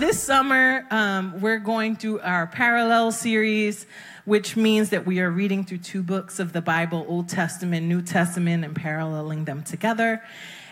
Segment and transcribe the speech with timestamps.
[0.00, 3.84] this summer, um, we're going through our parallel series,
[4.24, 8.00] which means that we are reading through two books of the Bible Old Testament, New
[8.00, 10.22] Testament, and paralleling them together.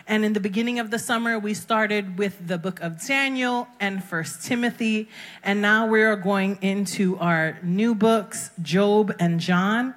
[0.07, 4.03] And in the beginning of the summer, we started with the book of Daniel and
[4.03, 5.09] First Timothy.
[5.43, 9.93] And now we are going into our new books, Job and John.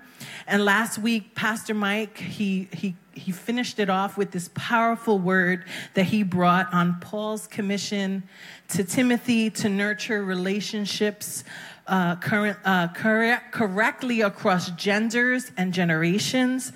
[0.47, 5.65] And last week, Pastor Mike, he, he, he finished it off with this powerful word
[5.95, 8.23] that he brought on Paul's commission
[8.69, 11.45] to Timothy to nurture relationships
[11.87, 16.73] uh, current, uh, correct, correctly across genders and generations,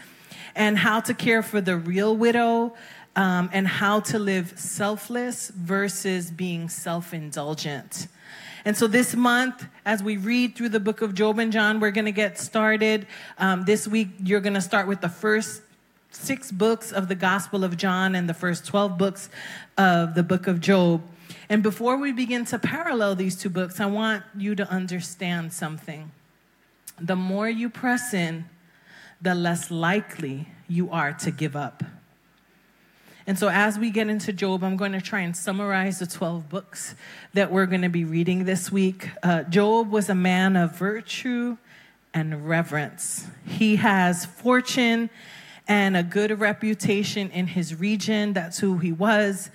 [0.55, 2.75] and how to care for the real widow,
[3.15, 8.09] um, and how to live selfless versus being self indulgent.
[8.67, 11.93] And so this month, as we read through the book of Job and John, we're
[11.93, 13.07] going to get started.
[13.39, 15.63] Um, this week, you're going to start with the first
[16.11, 19.31] six books of the Gospel of John and the first 12 books
[19.79, 21.01] of the book of Job.
[21.49, 26.11] And before we begin to parallel these two books, I want you to understand something.
[27.01, 28.47] The more you press in,
[29.23, 31.85] the less likely you are to give up.
[33.29, 36.49] And so, as we get into Job, I'm going to try and summarize the 12
[36.49, 36.95] books
[37.35, 39.11] that we're going to be reading this week.
[39.21, 41.57] Uh, Job was a man of virtue
[42.15, 43.27] and reverence.
[43.45, 45.11] He has fortune
[45.67, 48.33] and a good reputation in his region.
[48.33, 49.51] That's who he was.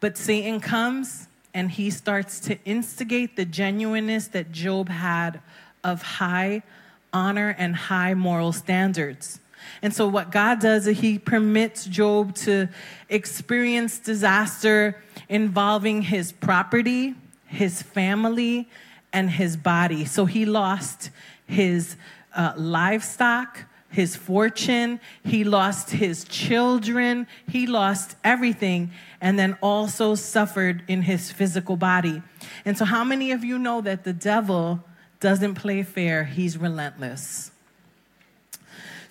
[0.00, 5.40] But Satan comes and he starts to instigate the genuineness that Job had
[5.84, 6.64] of high
[7.12, 9.38] honor and high moral standards.
[9.82, 12.68] And so, what God does is He permits Job to
[13.08, 17.14] experience disaster involving his property,
[17.46, 18.68] his family,
[19.12, 20.04] and his body.
[20.04, 21.10] So, he lost
[21.46, 21.96] his
[22.34, 28.90] uh, livestock, his fortune, he lost his children, he lost everything,
[29.20, 32.22] and then also suffered in his physical body.
[32.64, 34.84] And so, how many of you know that the devil
[35.20, 36.24] doesn't play fair?
[36.24, 37.51] He's relentless.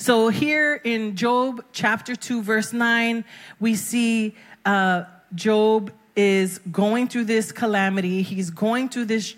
[0.01, 3.23] So, here in Job chapter 2, verse 9,
[3.59, 4.35] we see
[4.65, 5.03] uh,
[5.35, 8.23] Job is going through this calamity.
[8.23, 9.35] He's going through this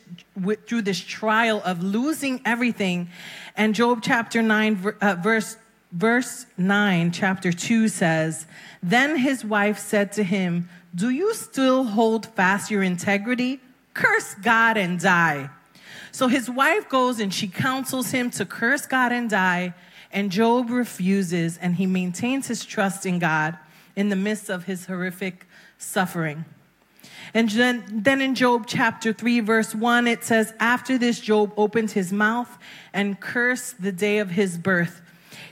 [0.66, 3.10] through this trial of losing everything.
[3.58, 5.58] And Job chapter 9 uh, verse
[5.92, 8.46] verse 9 chapter 2 says,
[8.82, 13.60] "Then his wife said to him, "Do you still hold fast your integrity?
[13.94, 15.50] Curse God and die."
[16.14, 19.74] So his wife goes and she counsels him to curse God and die.
[20.14, 23.58] And Job refuses and he maintains his trust in God
[23.96, 25.48] in the midst of his horrific
[25.78, 26.46] suffering.
[27.34, 31.92] And then, then in Job chapter 3, verse 1, it says, After this, Job opened
[31.92, 32.60] his mouth
[32.94, 35.02] and cursed the day of his birth.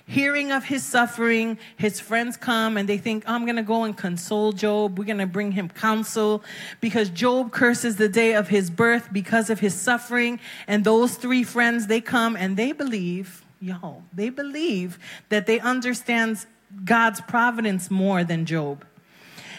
[0.05, 3.83] Hearing of his suffering, his friends come and they think, oh, I'm going to go
[3.83, 4.99] and console Job.
[4.99, 6.43] We're going to bring him counsel
[6.81, 10.39] because Job curses the day of his birth because of his suffering.
[10.67, 14.97] And those three friends, they come and they believe Y'all, they believe
[15.29, 16.45] that they understand
[16.83, 18.83] God's providence more than Job.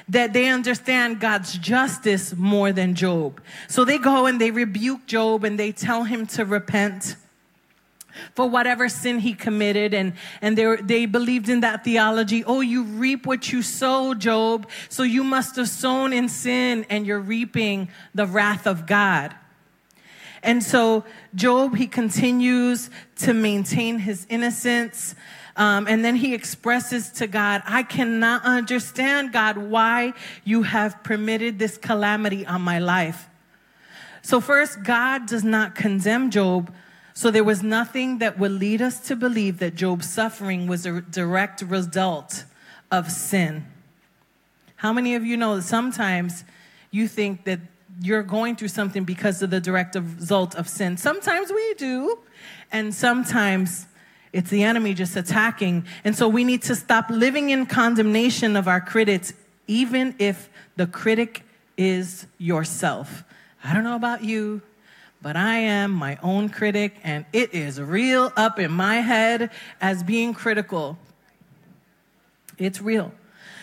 [0.09, 3.41] That they understand God's justice more than Job.
[3.69, 7.15] So they go and they rebuke Job and they tell him to repent
[8.35, 12.83] for whatever sin he committed and, and they, they believed in that theology oh you
[12.83, 17.89] reap what you sow job so you must have sown in sin and you're reaping
[18.15, 19.35] the wrath of god
[20.43, 21.05] and so
[21.35, 25.15] Job, he continues to maintain his innocence.
[25.57, 30.15] Um, and then he expresses to God, I cannot understand, God, why
[30.45, 33.29] you have permitted this calamity on my life.
[34.23, 36.73] So, first, God does not condemn Job.
[37.13, 41.03] So, there was nothing that would lead us to believe that Job's suffering was a
[41.03, 42.45] direct result
[42.91, 43.67] of sin.
[44.77, 46.45] How many of you know that sometimes
[46.91, 47.61] you think that
[48.01, 50.97] you're going through something because of the direct result of sin.
[50.97, 52.19] Sometimes we do,
[52.71, 53.87] and sometimes
[54.33, 55.85] it's the enemy just attacking.
[56.05, 59.35] And so we need to stop living in condemnation of our critics,
[59.67, 61.43] even if the critic
[61.77, 63.25] is yourself.
[63.63, 64.63] I don't know about you,
[65.21, 69.51] but I am my own critic, and it is real up in my head
[69.81, 70.99] as being critical.
[72.59, 73.13] It's real.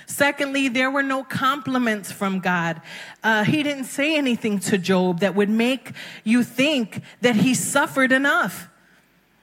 [0.09, 2.81] Secondly, there were no compliments from God.
[3.23, 5.91] Uh, he didn't say anything to Job that would make
[6.23, 8.69] you think that he suffered enough.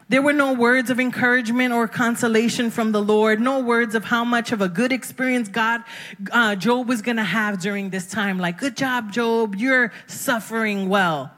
[0.09, 4.25] There were no words of encouragement or consolation from the Lord, no words of how
[4.25, 5.85] much of a good experience God,
[6.33, 8.41] uh, Job was going to have during this time.
[8.41, 11.31] Like, good job, Job, you're suffering well.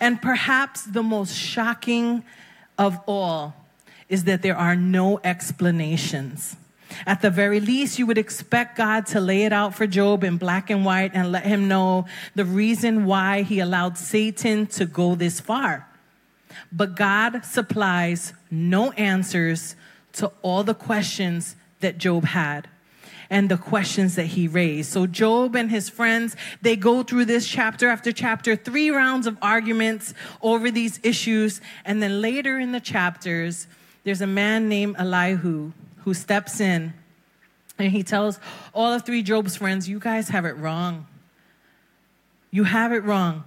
[0.00, 2.24] And perhaps the most shocking
[2.78, 3.54] of all
[4.08, 6.56] is that there are no explanations.
[7.06, 10.36] At the very least, you would expect God to lay it out for Job in
[10.36, 15.14] black and white and let him know the reason why he allowed Satan to go
[15.14, 15.88] this far.
[16.72, 19.76] But God supplies no answers
[20.14, 22.68] to all the questions that Job had
[23.30, 24.92] and the questions that he raised.
[24.92, 29.36] So Job and his friends, they go through this chapter after chapter, three rounds of
[29.42, 31.60] arguments over these issues.
[31.84, 33.66] And then later in the chapters,
[34.04, 35.72] there's a man named Elihu
[36.04, 36.92] who steps in
[37.78, 38.38] and he tells
[38.72, 41.06] all of three Job's friends, You guys have it wrong.
[42.50, 43.44] You have it wrong.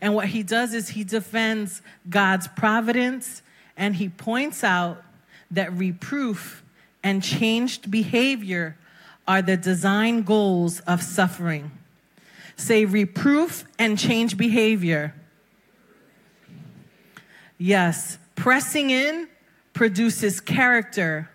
[0.00, 3.42] And what he does is he defends God's providence
[3.76, 5.02] and he points out
[5.50, 6.62] that reproof
[7.02, 8.76] and changed behavior
[9.26, 11.70] are the design goals of suffering.
[12.56, 15.14] Say reproof and change behavior.
[17.58, 19.28] Yes, pressing in
[19.74, 21.30] produces character,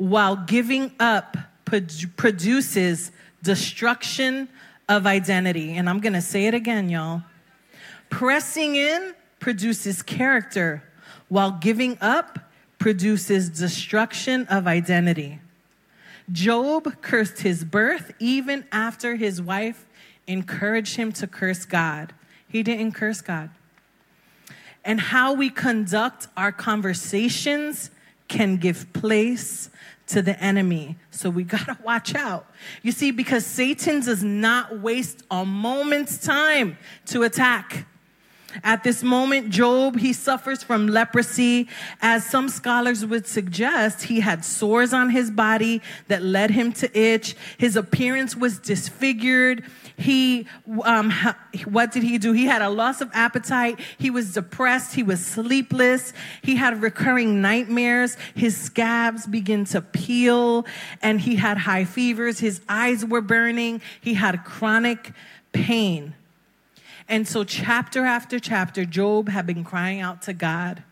[0.00, 1.36] while giving up
[1.66, 3.12] produces
[3.42, 4.48] destruction
[4.88, 5.76] of identity.
[5.76, 7.22] And I'm going to say it again, y'all.
[8.08, 10.82] Pressing in produces character,
[11.28, 12.38] while giving up
[12.78, 15.38] produces destruction of identity.
[16.32, 19.84] Job cursed his birth even after his wife
[20.26, 22.14] encouraged him to curse God.
[22.48, 23.50] He didn't curse God.
[24.82, 27.90] And how we conduct our conversations
[28.30, 29.68] can give place
[30.06, 30.96] to the enemy.
[31.10, 32.46] So we got to watch out.
[32.82, 37.86] You see, because Satan does not waste a moment's time to attack.
[38.62, 41.68] At this moment, Job, he suffers from leprosy.
[42.00, 46.98] As some scholars would suggest, he had sores on his body that led him to
[46.98, 47.36] itch.
[47.58, 49.64] His appearance was disfigured.
[49.96, 50.46] He,
[50.84, 51.12] um,
[51.64, 52.32] what did he do?
[52.32, 53.78] He had a loss of appetite.
[53.98, 54.94] He was depressed.
[54.94, 56.12] He was sleepless.
[56.42, 58.16] He had recurring nightmares.
[58.34, 60.66] His scabs began to peel
[61.02, 62.40] and he had high fevers.
[62.40, 63.80] His eyes were burning.
[64.00, 65.12] He had chronic
[65.52, 66.14] pain.
[67.10, 70.84] And so, chapter after chapter, Job had been crying out to God.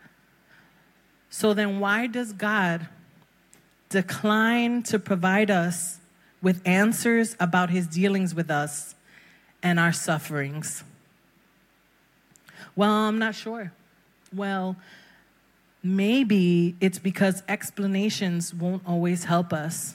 [1.31, 2.88] So, then why does God
[3.88, 5.99] decline to provide us
[6.43, 8.97] with answers about his dealings with us
[9.62, 10.82] and our sufferings?
[12.75, 13.73] Well, I'm not sure.
[14.35, 14.75] Well,
[15.85, 19.94] maybe it's because explanations won't always help us.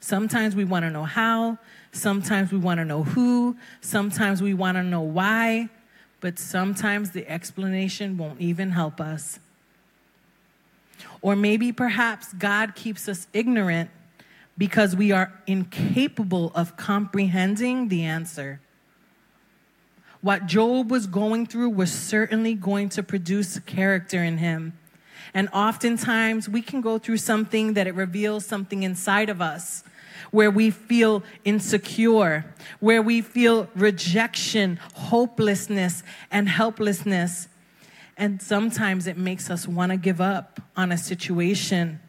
[0.00, 1.58] Sometimes we want to know how,
[1.92, 5.68] sometimes we want to know who, sometimes we want to know why,
[6.20, 9.38] but sometimes the explanation won't even help us.
[11.22, 13.90] Or maybe perhaps God keeps us ignorant
[14.56, 18.60] because we are incapable of comprehending the answer.
[20.20, 24.78] What Job was going through was certainly going to produce character in him.
[25.32, 29.82] And oftentimes we can go through something that it reveals something inside of us
[30.30, 32.44] where we feel insecure,
[32.80, 37.48] where we feel rejection, hopelessness, and helplessness.
[38.16, 42.00] And sometimes it makes us want to give up on a situation.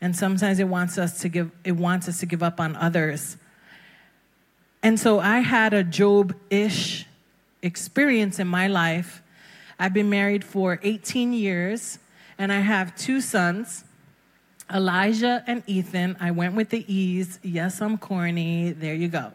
[0.00, 3.36] And sometimes it wants us to give it wants us to give up on others.
[4.82, 7.06] And so I had a Job-ish
[7.62, 9.22] experience in my life.
[9.78, 11.98] I've been married for 18 years
[12.38, 13.84] and I have two sons.
[14.72, 16.16] Elijah and Ethan.
[16.20, 17.38] I went with the E's.
[17.42, 18.72] Yes, I'm corny.
[18.72, 19.32] There you go.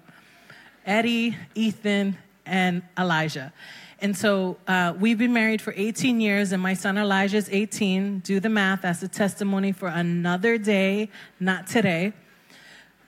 [0.85, 3.51] Eddie, Ethan, and Elijah.
[3.99, 8.19] And so uh, we've been married for 18 years, and my son Elijah is 18.
[8.19, 8.81] Do the math.
[8.81, 12.13] That's a testimony for another day, not today.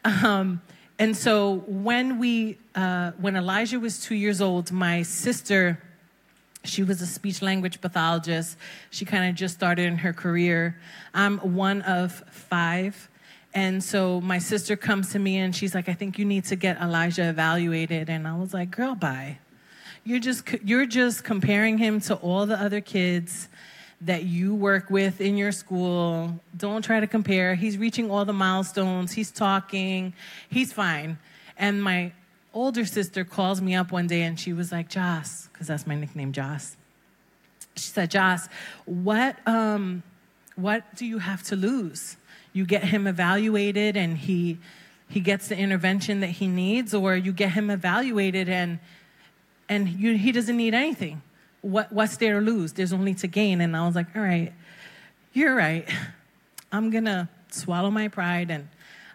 [0.03, 0.61] Um,
[0.99, 5.79] and so when we, uh, when Elijah was two years old, my sister
[6.67, 8.57] she was a speech language pathologist.
[8.89, 10.77] She kind of just started in her career.
[11.13, 13.09] I'm one of five.
[13.53, 16.55] And so my sister comes to me and she's like, I think you need to
[16.55, 18.09] get Elijah evaluated.
[18.09, 19.39] And I was like, girl, bye.
[20.03, 23.49] You're just, you're just comparing him to all the other kids
[24.01, 26.39] that you work with in your school.
[26.55, 27.55] Don't try to compare.
[27.55, 29.11] He's reaching all the milestones.
[29.11, 30.13] He's talking.
[30.49, 31.17] He's fine.
[31.57, 32.11] And my
[32.53, 35.95] older sister calls me up one day and she was like, Joss, because that's my
[35.95, 36.75] nickname, Joss.
[37.75, 38.47] She said, Joss,
[38.85, 40.03] what, um,
[40.55, 42.17] what do you have to lose?
[42.53, 44.57] You get him evaluated and he,
[45.07, 48.79] he gets the intervention that he needs, or you get him evaluated and,
[49.69, 51.21] and you, he doesn't need anything.
[51.61, 52.73] What, what's there to lose?
[52.73, 53.61] There's only to gain.
[53.61, 54.53] And I was like, all right,
[55.33, 55.87] you're right.
[56.71, 58.67] I'm going to swallow my pride and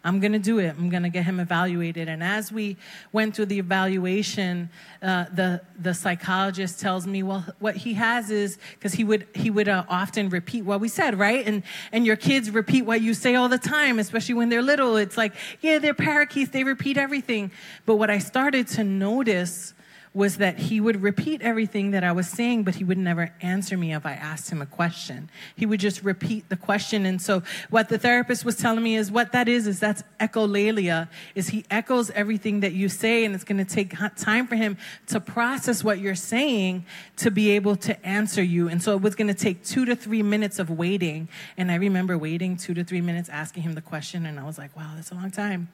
[0.04, 0.74] I'm going to do it.
[0.76, 2.08] I'm going to get him evaluated.
[2.08, 2.76] And as we
[3.12, 4.68] went through the evaluation,
[5.00, 9.48] uh, the the psychologist tells me, well, what he has is because he would he
[9.48, 11.46] would uh, often repeat what we said, right?
[11.46, 14.96] And and your kids repeat what you say all the time, especially when they're little.
[14.96, 16.50] It's like, yeah, they're parakeets.
[16.50, 17.52] They repeat everything.
[17.86, 19.74] But what I started to notice
[20.14, 23.78] was that he would repeat everything that I was saying, but he would never answer
[23.78, 25.30] me if I asked him a question.
[25.56, 27.06] He would just repeat the question.
[27.06, 31.08] And so what the therapist was telling me is what that is, is that's echolalia,
[31.34, 34.76] is he echoes everything that you say, and it's going to take time for him
[35.06, 36.84] to process what you're saying
[37.16, 38.68] to be able to answer you.
[38.68, 41.28] And so it was going to take two to three minutes of waiting.
[41.56, 44.58] And I remember waiting two to three minutes, asking him the question, and I was
[44.58, 45.68] like, wow, that's a long time.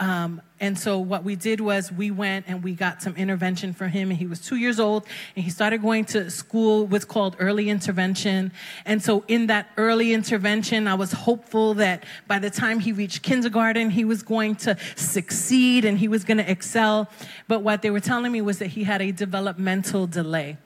[0.00, 3.88] Um, and so what we did was we went and we got some intervention for
[3.88, 4.10] him.
[4.10, 7.68] And he was two years old and he started going to school, what's called early
[7.68, 8.52] intervention.
[8.84, 13.22] And so in that early intervention, I was hopeful that by the time he reached
[13.22, 17.08] kindergarten, he was going to succeed and he was going to excel.
[17.46, 20.58] But what they were telling me was that he had a developmental delay.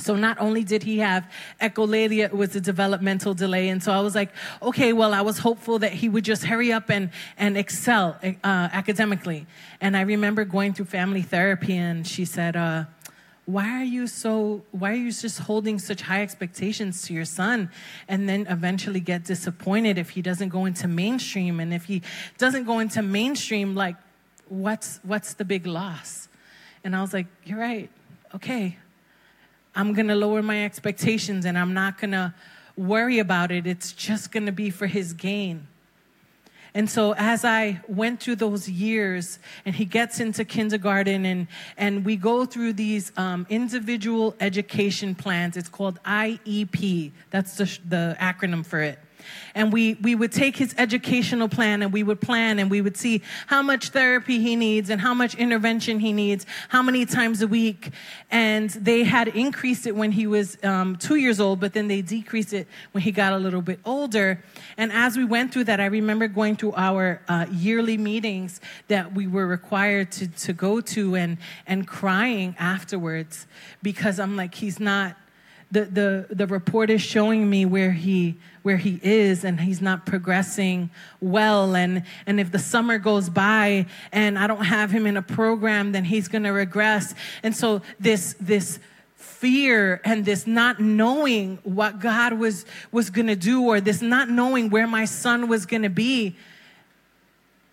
[0.00, 1.30] So not only did he have
[1.60, 3.68] echolalia, it was a developmental delay.
[3.68, 4.30] And so I was like,
[4.62, 8.34] okay, well, I was hopeful that he would just hurry up and, and excel uh,
[8.44, 9.46] academically.
[9.80, 12.84] And I remember going through family therapy and she said, uh,
[13.46, 17.68] why are you so why are you just holding such high expectations to your son
[18.06, 22.00] and then eventually get disappointed if he doesn't go into mainstream and if he
[22.38, 23.96] doesn't go into mainstream like
[24.48, 26.28] what's what's the big loss
[26.84, 27.90] and i was like you're right
[28.34, 28.76] okay
[29.74, 32.34] I'm going to lower my expectations and I'm not going to
[32.76, 33.66] worry about it.
[33.66, 35.66] It's just going to be for his gain.
[36.72, 42.04] And so as I went through those years and he gets into kindergarten and, and
[42.04, 47.10] we go through these um, individual education plans, it's called IEP.
[47.30, 48.98] That's the, the acronym for it
[49.54, 52.96] and we, we would take his educational plan and we would plan and we would
[52.96, 57.42] see how much therapy he needs and how much intervention he needs, how many times
[57.42, 57.90] a week.
[58.30, 62.02] And they had increased it when he was um, two years old, but then they
[62.02, 64.42] decreased it when he got a little bit older.
[64.76, 69.14] And as we went through that, I remember going to our uh, yearly meetings that
[69.14, 73.46] we were required to, to go to and, and crying afterwards
[73.82, 75.16] because I'm like, he's not
[75.70, 80.04] the, the, the report is showing me where he where he is and he's not
[80.04, 81.74] progressing well.
[81.74, 85.92] And and if the summer goes by and I don't have him in a program
[85.92, 87.14] then he's going to regress.
[87.42, 88.78] And so this this
[89.14, 94.28] fear and this not knowing what God was was going to do or this not
[94.28, 96.36] knowing where my son was going to be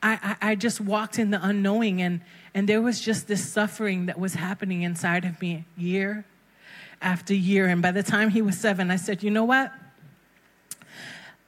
[0.01, 2.21] I, I, I just walked in the unknowing and
[2.53, 6.25] and there was just this suffering that was happening inside of me year
[7.01, 7.67] after year.
[7.67, 9.71] And by the time he was seven, I said, you know what?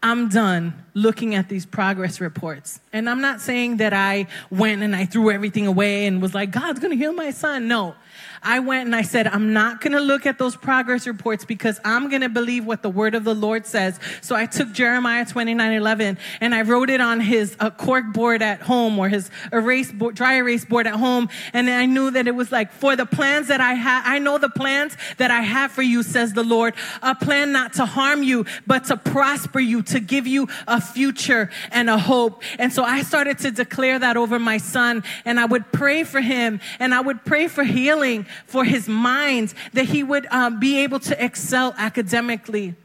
[0.01, 2.79] I'm done looking at these progress reports.
[2.93, 6.51] And I'm not saying that I went and I threw everything away and was like,
[6.51, 7.67] God's to heal my son.
[7.67, 7.95] No.
[8.41, 11.79] I went and I said, I'm not going to look at those progress reports because
[11.83, 13.99] I'm going to believe what the word of the Lord says.
[14.21, 18.41] So I took Jeremiah 29 11 and I wrote it on his uh, cork board
[18.41, 21.29] at home or his erase board, dry erase board at home.
[21.53, 24.37] And I knew that it was like, for the plans that I have, I know
[24.37, 28.23] the plans that I have for you, says the Lord, a plan not to harm
[28.23, 32.41] you, but to prosper you, to give you a future and a hope.
[32.57, 36.21] And so I started to declare that over my son and I would pray for
[36.21, 40.79] him and I would pray for healing for his mind, that he would um, be
[40.79, 42.75] able to excel academically.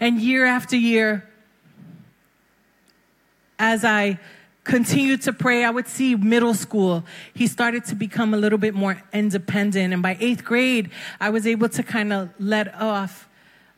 [0.00, 1.28] And year after year,
[3.58, 4.18] as I
[4.64, 7.04] continued to pray, I would see middle school.
[7.32, 9.92] He started to become a little bit more independent.
[9.92, 13.28] And by eighth grade, I was able to kind of let off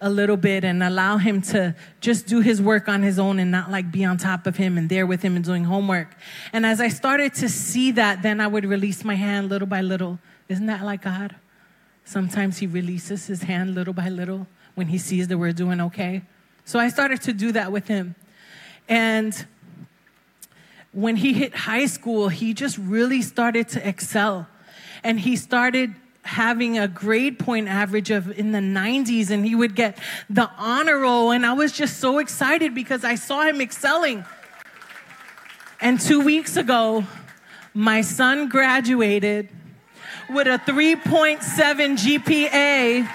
[0.01, 3.51] a little bit and allow him to just do his work on his own and
[3.51, 6.15] not like be on top of him and there with him and doing homework.
[6.53, 9.81] And as I started to see that, then I would release my hand little by
[9.81, 10.21] little.
[10.49, 11.35] Isn't that like God?
[12.05, 16.23] Sometimes he releases his hand little by little when he sees that we're doing okay.
[16.65, 18.15] So I started to do that with him.
[18.89, 19.47] And
[20.93, 24.47] when he hit high school, he just really started to excel.
[25.03, 29.75] And he started having a grade point average of in the 90s and he would
[29.75, 29.99] get
[30.29, 34.25] the honor roll and I was just so excited because I saw him excelling.
[35.81, 37.05] And 2 weeks ago,
[37.73, 39.49] my son graduated
[40.29, 41.41] with a 3.7
[41.97, 43.09] GPA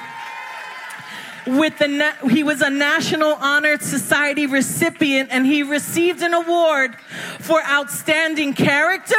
[1.46, 6.96] with the he was a national honored society recipient and he received an award
[7.40, 9.16] for outstanding character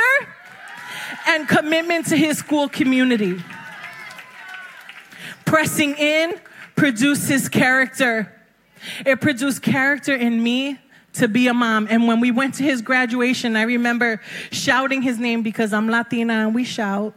[1.27, 3.43] and commitment to his school community
[5.55, 6.35] pressing in
[6.75, 8.29] produces character.
[9.07, 10.81] It produced character in me
[11.13, 11.87] to be a mom.
[11.89, 14.21] And when we went to his graduation, I remember
[14.51, 17.15] shouting his name because I'm Latina and we shout.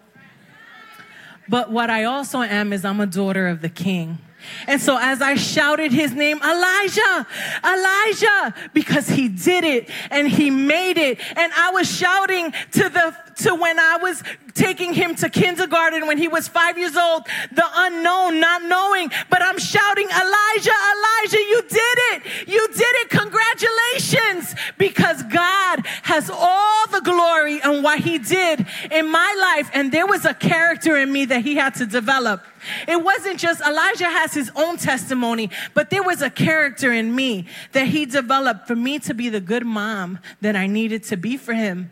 [1.49, 4.19] But what I also am is I'm a daughter of the king.
[4.67, 7.27] And so as I shouted his name, Elijah,
[7.63, 11.19] Elijah, because he did it and he made it.
[11.35, 14.23] And I was shouting to the, to when I was
[14.53, 19.41] taking him to kindergarten when he was five years old, the unknown, not knowing, but
[19.41, 22.47] I'm shouting, Elijah, Elijah, you did it.
[22.47, 23.09] You did it.
[23.09, 24.55] Congratulations.
[24.77, 29.69] Because God has all the glory on what he did in my life.
[29.73, 32.45] And there was a character in me that he had to develop.
[32.87, 37.45] It wasn't just Elijah has his own testimony, but there was a character in me
[37.73, 41.35] that he developed for me to be the good mom that I needed to be
[41.35, 41.91] for him.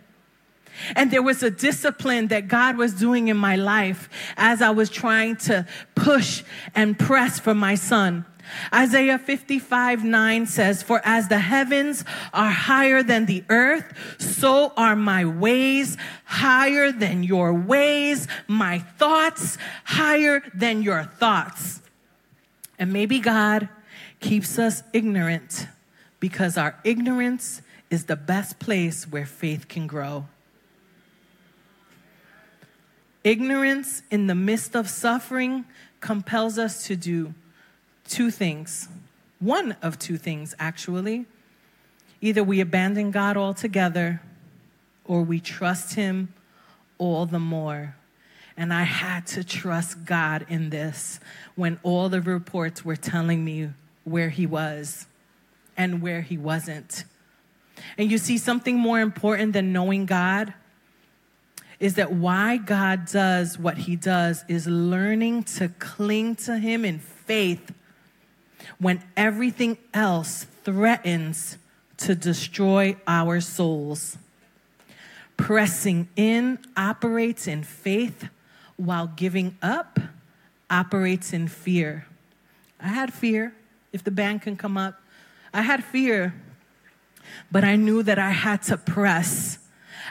[0.96, 4.90] And there was a discipline that God was doing in my life as I was
[4.90, 6.44] trying to push
[6.74, 8.26] and press for my son.
[8.74, 14.96] Isaiah 55 9 says, For as the heavens are higher than the earth, so are
[14.96, 21.82] my ways higher than your ways, my thoughts higher than your thoughts.
[22.78, 23.70] And maybe God
[24.20, 25.68] keeps us ignorant
[26.20, 30.26] because our ignorance is the best place where faith can grow.
[33.24, 35.66] Ignorance in the midst of suffering
[36.00, 37.34] compels us to do
[38.08, 38.88] two things.
[39.40, 41.26] One of two things, actually.
[42.22, 44.22] Either we abandon God altogether
[45.04, 46.34] or we trust Him
[46.98, 47.96] all the more.
[48.58, 51.20] And I had to trust God in this
[51.56, 53.70] when all the reports were telling me
[54.06, 55.08] where He was
[55.76, 57.04] and where He wasn't.
[57.98, 60.54] And you see, something more important than knowing God
[61.80, 67.00] is that why God does what he does is learning to cling to him in
[67.00, 67.74] faith
[68.80, 71.58] when everything else threatens
[71.98, 74.18] to destroy our souls.
[75.38, 78.30] Pressing in operates in faith,
[78.78, 80.00] while giving up
[80.70, 82.06] operates in fear.
[82.80, 83.54] I had fear,
[83.94, 85.02] if the band can come up.
[85.54, 86.34] I had fear,
[87.52, 89.60] but I knew that I had to press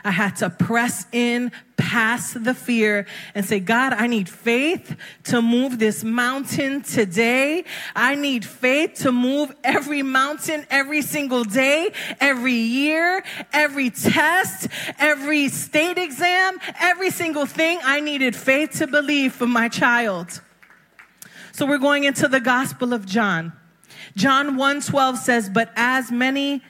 [0.04, 5.40] I had to press in past the fear and say, God, I need faith to
[5.40, 7.64] move this mountain today.
[7.96, 11.90] I need faith to move every mountain every single day,
[12.20, 17.78] every year, every test, every state exam, every single thing.
[17.82, 20.42] I needed faith to believe for my child.
[21.52, 23.52] So we're going into the Gospel of John.
[24.16, 26.62] John 1:12 says, "But as many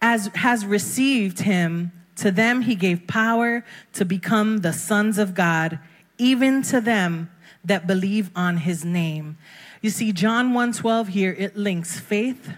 [0.00, 5.78] as has received him, to them he gave power to become the sons of God,
[6.18, 7.30] even to them
[7.64, 9.36] that believe on his name.
[9.82, 12.50] You see, John 1:12 here, it links faith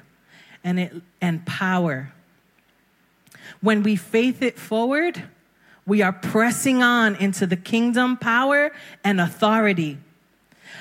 [0.64, 2.12] and it and power.
[3.60, 5.24] When we faith it forward,
[5.86, 8.70] we are pressing on into the kingdom power
[9.04, 9.98] and authority.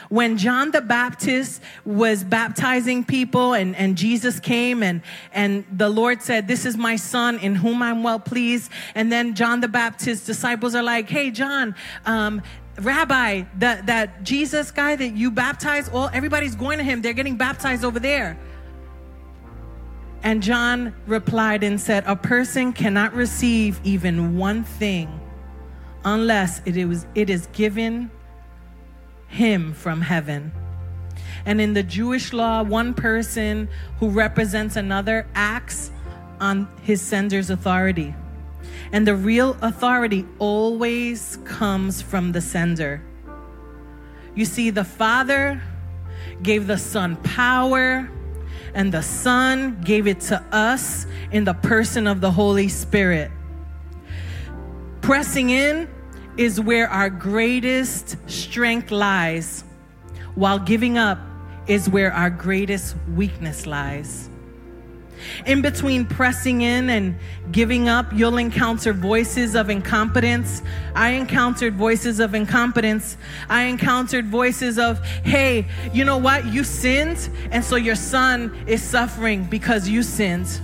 [0.10, 6.22] When John the Baptist was baptizing people and, and Jesus came and, and the Lord
[6.22, 8.72] said, This is my son in whom I'm well pleased.
[8.96, 11.76] And then John the Baptist's disciples are like, Hey, John,
[12.06, 12.42] um,
[12.80, 17.02] Rabbi, that, that Jesus guy that you baptize, all everybody's going to him.
[17.02, 18.38] They're getting baptized over there.
[20.24, 25.20] And John replied and said, A person cannot receive even one thing
[26.04, 28.12] unless it is, it is given
[29.30, 30.52] him from heaven.
[31.46, 35.92] And in the Jewish law, one person who represents another acts
[36.40, 38.14] on his sender's authority.
[38.92, 43.02] And the real authority always comes from the sender.
[44.36, 45.62] You see, the Father
[46.42, 48.10] gave the Son power,
[48.74, 53.32] and the Son gave it to us in the person of the Holy Spirit.
[55.02, 55.88] Pressing in
[56.40, 59.66] is where our greatest strength lies,
[60.36, 61.20] while giving up
[61.68, 64.30] is where our greatest weakness lies.
[65.46, 67.20] In between pressing in and
[67.52, 70.62] giving up, you'll encounter voices of incompetence.
[70.96, 73.18] I encountered voices of incompetence.
[73.50, 76.46] I encountered voices of, hey, you know what?
[76.46, 80.62] You sinned, and so your son is suffering because you sinned.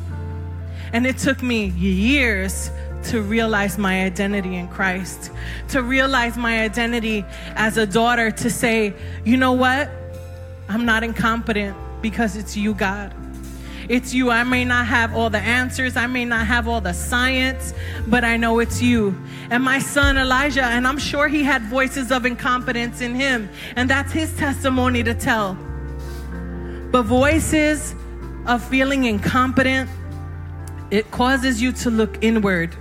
[0.94, 2.72] And it took me years
[3.10, 5.32] to realize my identity in Christ,
[5.70, 9.90] to realize my identity as a daughter, to say, you know what?
[10.70, 13.14] I'm not incompetent because it's you, God.
[13.88, 14.32] It's you.
[14.32, 17.74] I may not have all the answers, I may not have all the science,
[18.08, 19.16] but I know it's you.
[19.52, 23.90] And my son Elijah, and I'm sure he had voices of incompetence in him, and
[23.90, 25.56] that's his testimony to tell.
[26.92, 27.94] But voices
[28.48, 29.90] of feeling incompetent,
[30.90, 32.76] it causes you to look inward.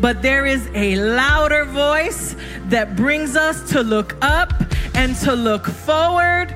[0.00, 2.34] But there is a louder voice
[2.68, 4.52] that brings us to look up
[4.94, 6.54] and to look forward,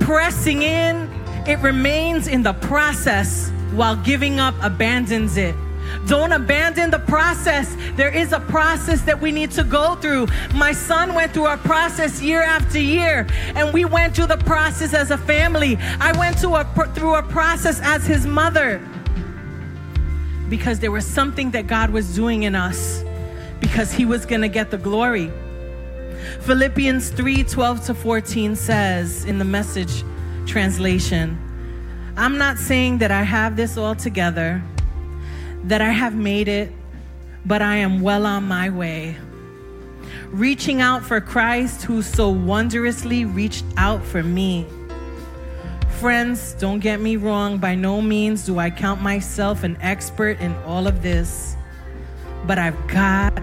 [0.00, 1.10] pressing in.
[1.46, 5.54] It remains in the process while giving up abandons it.
[6.06, 7.76] Don't abandon the process.
[7.96, 10.28] There is a process that we need to go through.
[10.54, 14.94] My son went through a process year after year, and we went through the process
[14.94, 15.76] as a family.
[16.00, 16.64] I went a,
[16.94, 18.80] through a process as his mother
[20.48, 23.04] because there was something that God was doing in us
[23.60, 25.32] because he was going to get the glory.
[26.40, 30.04] Philippians 3 12 to 14 says in the message
[30.46, 31.38] translation,
[32.16, 34.62] I'm not saying that I have this all together
[35.64, 36.72] that I have made it,
[37.44, 39.16] but I am well on my way.
[40.28, 44.66] Reaching out for Christ who so wondrously reached out for me.
[46.00, 50.54] Friends, don't get me wrong, by no means do I count myself an expert in
[50.64, 51.56] all of this,
[52.46, 53.42] but I've got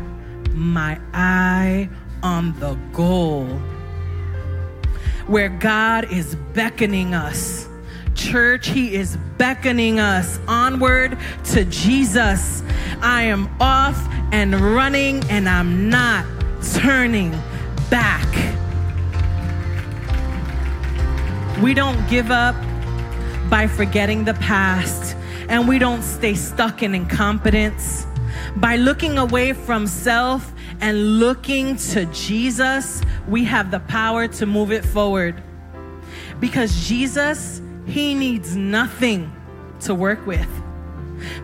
[0.52, 1.90] my eye
[2.22, 3.46] on the goal
[5.28, 7.68] where God is beckoning us
[8.16, 12.64] Church, He is beckoning us onward to Jesus.
[13.02, 13.98] I am off
[14.32, 16.26] and running, and I'm not
[16.74, 17.32] turning
[17.90, 18.53] back.
[21.64, 22.56] We don't give up
[23.50, 25.16] by forgetting the past,
[25.50, 28.06] and we don't stay stuck in incompetence.
[28.58, 34.72] By looking away from self and looking to Jesus, we have the power to move
[34.72, 35.42] it forward.
[36.40, 39.32] Because Jesus he needs nothing
[39.82, 40.48] to work with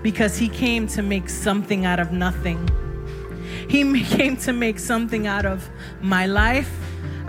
[0.02, 2.70] because he came to make something out of nothing.
[3.70, 5.70] He came to make something out of
[6.02, 6.79] my life,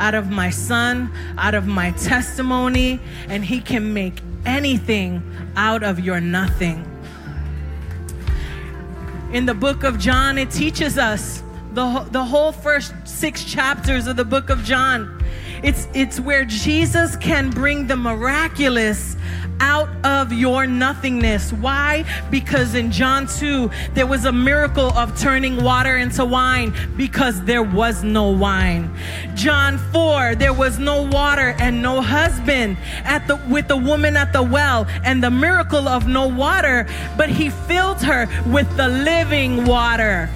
[0.01, 5.23] out of my son, out of my testimony, and he can make anything
[5.57, 6.85] out of your nothing.
[9.33, 14.17] In the book of John, it teaches us the, the whole first six chapters of
[14.17, 15.21] the book of John
[15.63, 19.17] it's, it's where Jesus can bring the miraculous
[19.61, 21.53] out of your nothingness.
[21.53, 22.05] Why?
[22.31, 27.63] Because in John 2, there was a miracle of turning water into wine because there
[27.63, 28.95] was no wine.
[29.35, 34.33] John 4, there was no water and no husband at the with the woman at
[34.33, 39.65] the well and the miracle of no water, but he filled her with the living
[39.65, 40.29] water.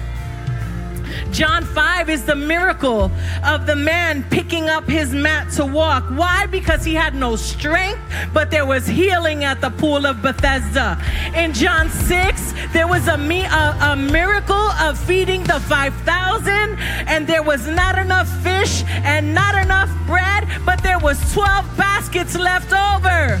[1.31, 3.11] John 5 is the miracle
[3.45, 6.03] of the man picking up his mat to walk.
[6.09, 6.45] Why?
[6.45, 7.99] Because he had no strength,
[8.33, 11.01] but there was healing at the pool of Bethesda.
[11.35, 17.43] In John 6, there was a, a, a miracle of feeding the 5,000, and there
[17.43, 23.39] was not enough fish and not enough bread, but there was 12 baskets left over.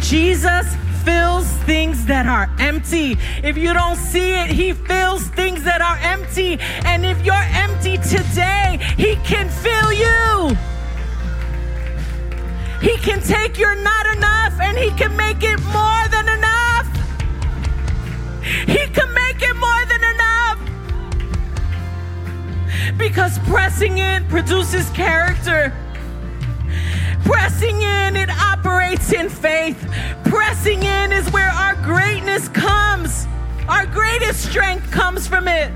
[0.00, 3.16] Jesus fills things that are empty.
[3.42, 6.58] If you don't see it, He fills things that are empty.
[6.84, 10.56] And if you're empty today, He can fill you.
[12.80, 16.86] He can take your not enough and He can make it more than enough.
[18.66, 20.58] He can make it more than enough.
[22.98, 25.72] Because pressing in produces character.
[27.24, 29.78] Pressing in, it operates in faith.
[30.24, 33.26] Pressing in is where our greatness comes.
[33.68, 35.72] Our greatest strength comes from it.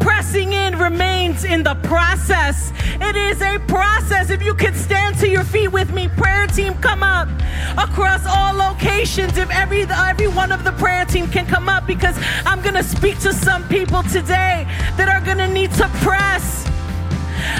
[0.00, 2.72] Pressing in remains in the process.
[3.00, 4.30] It is a process.
[4.30, 7.28] If you could stand to your feet with me, prayer team, come up
[7.76, 9.36] across all locations.
[9.36, 13.18] If every every one of the prayer team can come up, because I'm gonna speak
[13.20, 16.67] to some people today that are gonna need to press.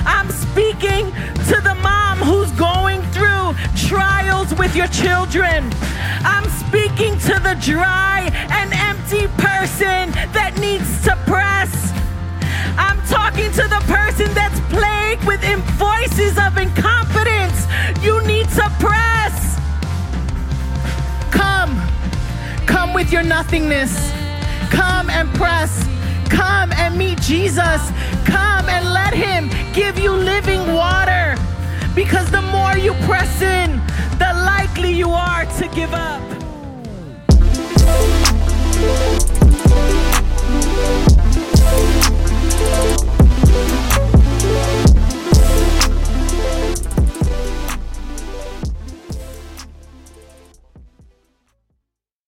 [0.04, 1.12] I'm speaking
[1.50, 3.54] to the mom who's going through
[3.88, 5.70] trials with your children.
[6.24, 11.92] I'm speaking to the dry and empty person that needs to press.
[12.76, 15.38] I'm talking to the person that's plagued with
[15.78, 17.66] voices of incompetence.
[18.02, 19.58] You need to press.
[21.30, 21.80] Come.
[22.66, 24.12] Come with your nothingness.
[24.70, 25.86] Come and press.
[26.28, 27.90] Come and meet Jesus
[28.28, 31.36] come and let Him give you living water.
[31.94, 33.80] Because the more you press in,
[34.18, 36.22] the likely you are to give up.